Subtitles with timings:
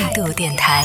[0.00, 0.84] 态度电台，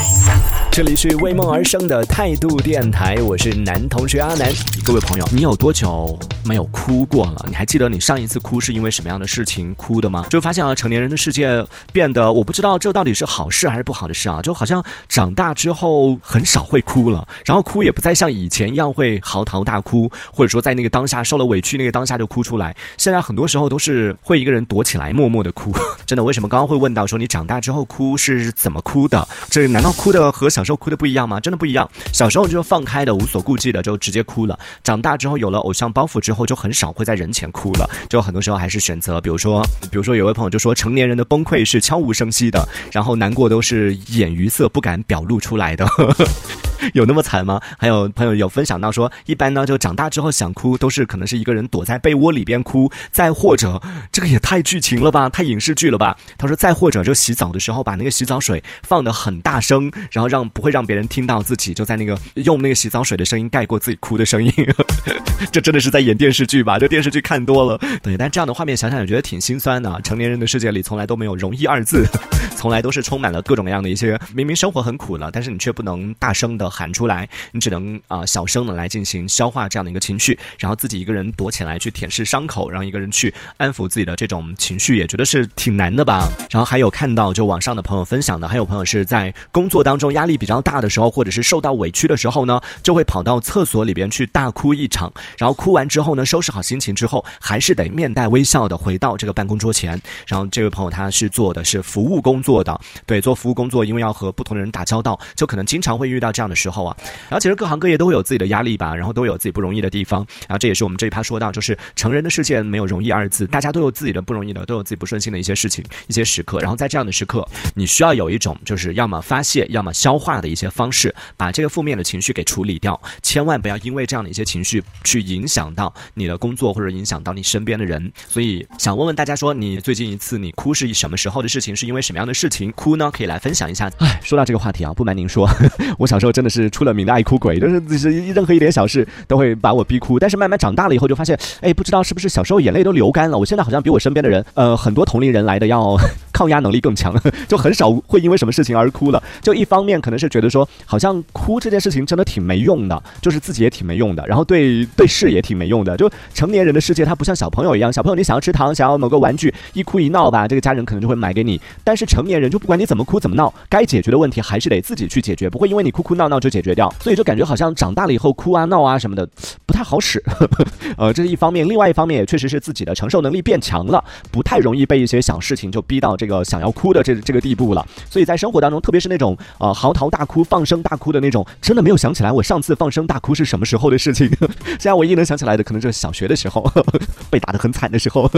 [0.72, 4.52] 这里是为梦而生的态度电台，我是男同学阿南。
[4.84, 7.46] 各位朋友，你有多久没有哭过了？
[7.48, 10.26] 你还记得你上一次哭是因为什么样的事情哭的吗？
[10.32, 14.42] 就发现啊，成年人的世界变得，我不知道这到底是好事还是不好的事啊。
[14.42, 22.76] 就好像长大之后很少会哭了，然后哭也不再像以前一样会嚎啕大哭，或者说在那个当下受了委屈那个当下就哭出来。
[22.98, 25.72] 现在很多时候都是会一个人躲起来默默的哭。
[26.08, 29.28] 真的，为什么刚刚会问到说你长大之后哭是怎么哭哭的？
[29.50, 31.40] 这难道哭的和小时候哭的不一样吗？
[31.40, 31.90] 真的不一样。
[32.14, 34.58] 小时候就放开的、无所顾忌的，就直接哭了。
[34.84, 37.90] 长大之后有了偶像包袱之后，就很少会在人前哭了。
[38.10, 45.86] 就很多时候还是选择，比如说，比如说有位朋友就说，成年人的崩溃是悄无声息的，然后难过都是掩于色不敢表露出来的。
[46.94, 47.62] 有那么惨吗？
[47.78, 53.82] 还有朋友有分享到说，一般呢就长大之后想哭，都是可能是一个人躲在被窝里边哭，再或者
[54.12, 56.18] 这个也太剧情了吧，太影视剧了吧。
[56.38, 58.62] 他说再或者就洗澡的时候把那个洗澡水
[58.94, 64.54] 放的很大声，然后让不会让别人听到自己就在那个用那个洗澡水的声音盖过自己哭的声音。
[65.52, 66.78] 这真的是在演电视剧吧？
[66.78, 68.16] 这电视剧看多了，对。
[68.16, 70.00] 但这样的画面想想也觉得挺心酸的。
[70.04, 72.06] 成年人的世界里从来都没有容易二字，
[72.56, 76.70] 从来都是充满了各种各样的一些，明明生活很苦了，但是你却不能大声的。
[76.70, 86.30] 喊出来，你只能啊小声的来进行消化这样的一个情绪，然后自己一个人躲起来去舔舐伤口，让一个人去安抚自己的这种情绪，也觉得是挺难的吧。
[86.52, 100.02] 然后还有看到就网上的朋友分享的，还有朋友是在工作当中压力比较大的时候，或者是受到委屈的时候呢，就会跑到厕所里边去大哭一场，然后哭完之后呢，收拾好心情之后，还是得面带微笑的回到这个办公桌前。
[100.26, 106.54] 然后这位朋友他是做的是服务工作的，对，做服务工作，因为要和不同的人打交道，就可能经常会遇到这样的。
[106.56, 106.96] 时候啊，
[107.30, 128.12] 然后其实各行各业都会有自己的压力吧，然后都有自己不容易的地方，然后这也是我们这一趴说到，就是成人的世界没有容易二字，大家都有自己的不容易的，都有自己不顺心的一些事情、一些时刻，然后在这样的时刻，你需要有一种就是要么发泄，要么消化的一些方式，把这个负面的情绪给处理掉，千万不要因为这样的一些情绪去影响到你的工作或者影响到你身边的人。
[128.28, 131.76] 所以想问问大家说，你最近一次你哭是什么时候的事情？
[131.76, 133.10] 是因为什么样的事情哭呢？
[133.12, 133.90] 可以来分享一下。
[134.00, 135.50] 哎，说到这个话题啊，不瞒您说，
[135.98, 136.70] 我小时候真的是。
[136.74, 140.18] 出了名的爱哭鬼，就是就是任何一点小事都会把我逼哭。
[140.18, 143.38] 但是慢慢长大了以后，就发现，哎，不知道是不是小时候眼泪都流干了。
[143.38, 145.96] 我现在好像比我身边的人，呃，很多同龄人来的要
[146.34, 147.16] 抗压能力更强，
[147.48, 149.24] 就很少会因为什么事情而哭了。
[149.42, 155.96] 就一方面可能是觉得说，好像哭这件事情真的挺没用的，就是自己也挺没用的，然后对对事也挺没用的。
[155.96, 161.62] 就成年人的世界，它不像小朋友一样，小朋友你想要吃糖，想要某个玩具，一哭一闹吧，这个家人可能就会买给你。
[161.84, 166.94] 但是成年人就不管你怎么哭怎么闹，该解决的问题还是得自己去解决，不会因为你哭哭闹闹就解决掉。
[167.00, 169.28] 所以就感觉好像长大了以后哭啊闹啊什么的
[169.66, 170.24] 不太好使，
[170.98, 171.68] 呃，这是一方面。
[171.68, 177.86] 另外一方面也确实是自己的承受能力变强了，不太容易被一些小事情就逼到这个想要哭的这这个地步了。
[178.10, 184.30] 所以在生活当中，特别是那种呃嚎啕大哭、放声大哭的那种，真的没有想起来我上次放声大哭是什么时候的事情。
[184.80, 186.66] 现在唯一能想起来的，可能就是小学的时候
[187.30, 188.30] 被打得很惨的时候，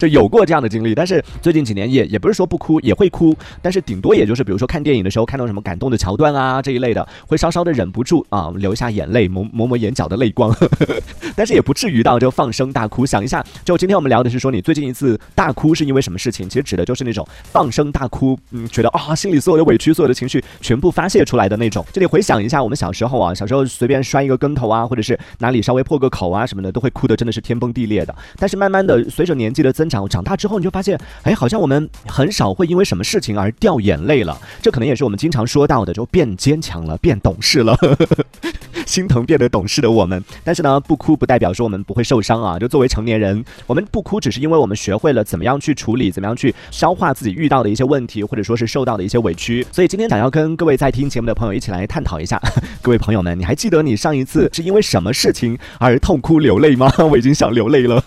[0.00, 0.94] 就有过这样的经历。
[0.94, 7.70] 但是最近几年也也不是说不哭，也会哭，但是顶多也就是比如说看电影的时候看到什么感动的桥段啊这一类的，会稍稍的。
[7.70, 11.00] 忍不住啊，流下眼泪，抹抹抹眼角的泪光呵呵，
[11.36, 13.06] 但是也不至于到就放声大哭。
[13.06, 16.48] 想一下，就今天我们聊的是说，你最近一次大哭是因为什么事情？
[16.48, 21.86] 其实指的就是那种放声大哭，嗯，觉得啊，心里所有的委屈、所有的情绪全部发泄出来的那种。
[21.92, 28.14] 这里回想一下，我们小时候啊，小时候随便摔一个跟头啊，或者是哪里稍微破个口啊什么的，都会哭的真的是天崩地裂的。
[28.36, 34.40] 但是慢慢的，随着年纪的增长，长大之后，你就发现，哎，好像我们很少会因为什么事情而掉眼泪了。
[34.62, 37.76] 这可能也是我们经常说到的，就变坚强了，变懂事了。
[38.86, 42.58] 心疼变得懂事的我们，但是呢，不哭不代表说我们不会受伤啊。
[42.58, 49.64] 就作为成年人，我们不哭只是因为我们学会了怎么样去处理，怎么样去消化自己遇到的一些问题，或者说是受到的一些委屈。
[49.70, 52.40] 所以今天想要跟各位在听节目的朋友一起来探讨一下，
[52.82, 56.92] 各位朋友们，你还记得你上一次是因为什么事情而痛哭流泪吗？
[57.10, 58.02] 我已经想流泪了。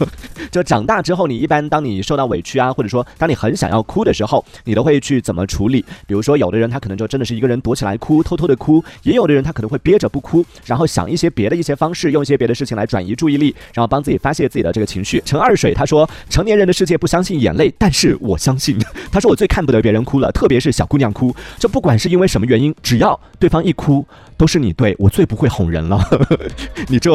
[0.52, 5.86] 就长大之后，你一般当你受到委屈啊，或者说当你很想要哭的时候，你都会去怎么处理？
[6.06, 9.54] 比如说，有的人他可能就真的是一个人躲起来哭，偷偷的哭；也有的人他。
[9.54, 15.22] 可能会憋着不哭，然后想一些别的一些方式，用一些别的事情来转移注意力，然后帮自己发泄自己的这个情绪。
[15.26, 18.78] 陈二水他说，成年人的世界不相信眼泪，但是我相信。
[19.12, 24.06] 他说我最看不得别人哭了，特别是小姑娘哭，就不管是因为什么原因，只要对方一哭。
[24.44, 25.98] 都是你对我最不会哄人了。
[26.90, 27.10] 你这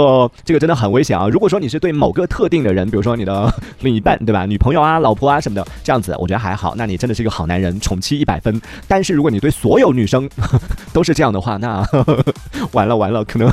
[0.47, 1.29] 这个真的很危险啊！
[1.29, 4.47] 如果说你是对某个特定的人，比如说你的另一半，对吧？
[4.47, 8.59] 女朋友啊、老婆啊什么的，这样子我觉得还好，那你真的是一个好男人，宠妻一百分。
[8.87, 10.27] 但是如果你对所有女生
[10.91, 11.87] 都是这样的话，那
[12.73, 13.47] 完了完了，可能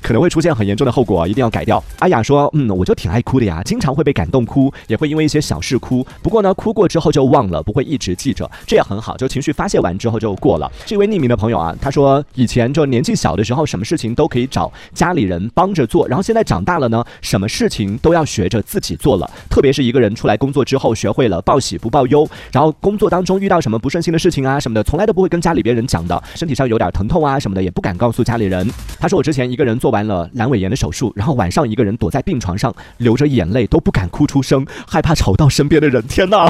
[0.00, 1.84] 可能会出现很严重的后果，一定要改掉。
[1.98, 6.02] 阿雅说，嗯，我就挺爱哭的呀，经常会被感动哭，也会因为一些小事哭。
[6.22, 10.72] 不过呢，哭过之后就忘了，不会一直记着，这也很好，就情绪发泄完之后就过了。
[10.86, 19.30] 这位匿名的朋友啊，他说以前就年纪小的时候，什么事情都可以找家里人帮着做，然后现在长大了呢，什么事情都要学着自己做了。
[19.50, 26.22] 特别是一个人出来工作之后，学会了报喜不报忧，然后工作当中遇到什么不顺心的事情啊什么的，从来都不会跟家里边人讲的。
[26.36, 28.66] 身体上有点疼痛啊什么的，也不敢告诉家里人。
[29.00, 35.98] 他说我之前一个人做完了阑尾炎的手术，然后晚上一个人躲在病床上，流着眼泪都不敢哭出声，害怕吵到身边的人。
[36.08, 36.48] 天哪！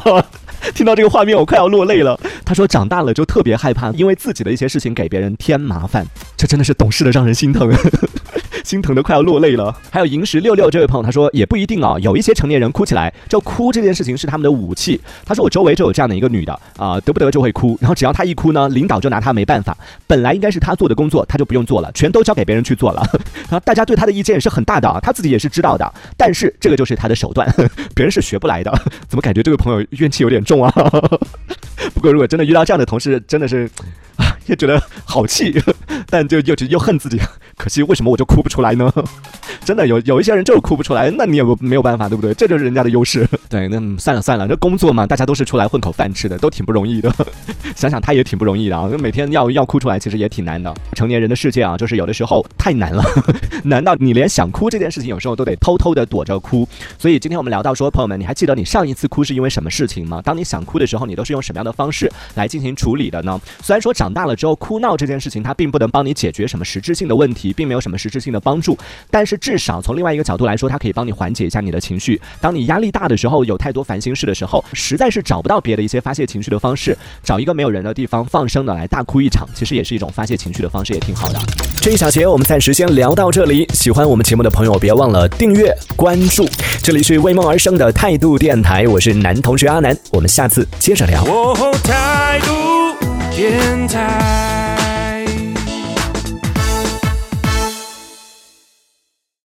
[0.75, 2.19] 听到这个画面，我快要落泪了。
[2.45, 6.07] 他说长大了就特别害怕，因为自己的一些事情给别人添麻烦，
[6.37, 7.71] 这真的是懂事的让人心疼。
[8.69, 9.75] 心疼的快要落泪了。
[9.91, 15.01] 还有萤石六六这位朋友，他说也不一定啊，有一些成年人哭起来，就哭这件事情是他们的武器。
[15.25, 19.75] 他说我周围就有这样的一个女的啊，得不得就会哭，然后只要她一哭呢，领导就拿她没办法。
[20.07, 23.03] 本来应该是她做的工作，她就不用做了，全都交给别人去做了。
[23.49, 25.91] 然后大家对她的意见也是很大的啊，她自己也是知道的。
[26.19, 27.49] 但是这个就是她的手段，
[27.97, 28.71] 别人是学不来的。
[29.09, 30.71] 怎么感觉这位朋友怨气有点重啊？
[31.95, 33.71] 不过如果真的遇到这样的同事，真的是，
[34.49, 35.55] 也觉得好气，
[36.11, 37.21] 但就又又恨自己。
[37.57, 38.93] 可惜为什么我就哭不出来呢？
[39.65, 42.33] 真的有有一些人就是哭不出来，那你也没有办法，对不对？
[42.35, 43.29] 这就是人家的优势。
[43.51, 47.13] 对，那算了算了，这工作嘛，大家都是出来混口饭吃的，都挺不容易的。
[47.75, 50.73] 想想他也挺不容易的啊，每天要要哭出来，其实也挺难的。
[50.95, 53.05] 成年人的世界啊，就是有的时候太难了，
[53.65, 56.67] 难到你连想哭这件事情，有时候都得偷偷的躲着哭。
[56.99, 60.23] 所以今天我们聊到说，朋友们，你还记得你上一次哭是因为什么事情吗？
[60.25, 63.39] 当你想哭的时候，你都是用什么样的方式来进行处理的呢？
[63.63, 67.49] 虽然说长大了之后哭闹这件事情，它并不能帮你解决什么实质性的问题。
[67.59, 68.79] 并没有什么实质性的帮助，
[69.11, 72.21] 但是至少从另外一个角度来说，它可以帮你缓解一下你的情绪。
[72.41, 81.41] 当你压力大的时候，有太多烦心事的时候，实在是找不到别的一些发泄情绪的方式，找一个没有人的地方放声的来大哭一场，其实也是一种发泄情绪的方式，也挺好的。
[81.81, 83.67] 这一小节我们暂时先聊到这里。
[83.75, 86.49] 喜欢我们节目的朋友，别忘了订阅关注。
[86.81, 91.25] 这里是为梦而生的态度电台，我是男同学阿南，我们下次接着聊。
[91.83, 92.78] 态度
[93.39, 94.68] 天台。